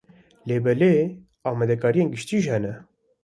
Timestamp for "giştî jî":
2.13-2.49